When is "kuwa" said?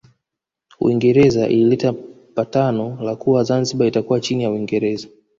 3.15-3.43